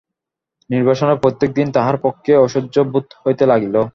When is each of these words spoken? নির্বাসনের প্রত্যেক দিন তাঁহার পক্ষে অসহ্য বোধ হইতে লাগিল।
নির্বাসনের 0.69 1.21
প্রত্যেক 1.23 1.49
দিন 1.53 1.67
তাঁহার 1.71 1.97
পক্ষে 1.97 2.31
অসহ্য 2.37 2.75
বোধ 2.91 3.07
হইতে 3.23 3.43
লাগিল। 3.45 3.75